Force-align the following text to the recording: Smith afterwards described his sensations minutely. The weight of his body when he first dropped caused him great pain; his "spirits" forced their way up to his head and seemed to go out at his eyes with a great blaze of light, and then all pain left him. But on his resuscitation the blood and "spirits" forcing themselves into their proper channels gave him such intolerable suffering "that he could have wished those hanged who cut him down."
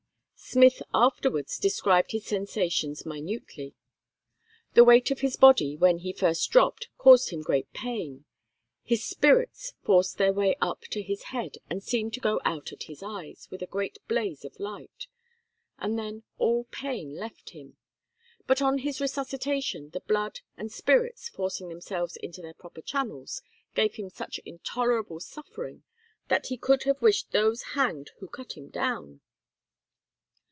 Smith 0.43 0.81
afterwards 0.93 1.57
described 1.57 2.11
his 2.11 2.25
sensations 2.25 3.05
minutely. 3.05 3.73
The 4.73 4.83
weight 4.83 5.09
of 5.09 5.21
his 5.21 5.37
body 5.37 5.77
when 5.77 5.99
he 5.99 6.11
first 6.11 6.49
dropped 6.51 6.89
caused 6.97 7.29
him 7.29 7.39
great 7.41 7.71
pain; 7.71 8.25
his 8.83 9.01
"spirits" 9.01 9.75
forced 9.81 10.17
their 10.17 10.33
way 10.33 10.57
up 10.59 10.81
to 10.91 11.01
his 11.01 11.25
head 11.31 11.55
and 11.69 11.81
seemed 11.81 12.13
to 12.15 12.19
go 12.19 12.41
out 12.43 12.73
at 12.73 12.83
his 12.83 13.01
eyes 13.01 13.47
with 13.49 13.61
a 13.61 13.65
great 13.67 13.99
blaze 14.09 14.43
of 14.43 14.59
light, 14.59 15.07
and 15.79 15.97
then 15.97 16.23
all 16.37 16.65
pain 16.65 17.15
left 17.15 17.51
him. 17.51 17.77
But 18.45 18.61
on 18.61 18.79
his 18.79 18.99
resuscitation 18.99 19.91
the 19.91 20.01
blood 20.01 20.41
and 20.57 20.69
"spirits" 20.69 21.29
forcing 21.29 21.69
themselves 21.69 22.17
into 22.17 22.41
their 22.41 22.55
proper 22.55 22.81
channels 22.81 23.41
gave 23.73 23.95
him 23.95 24.09
such 24.09 24.39
intolerable 24.39 25.21
suffering 25.21 25.83
"that 26.27 26.47
he 26.47 26.57
could 26.57 26.83
have 26.83 27.01
wished 27.01 27.31
those 27.31 27.61
hanged 27.77 28.11
who 28.19 28.27
cut 28.27 28.57
him 28.57 28.67
down." 28.67 29.21